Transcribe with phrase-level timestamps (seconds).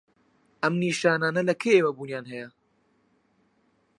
[0.61, 2.49] ئەم نیشانانه لە کەیەوە بوونیان هەیە؟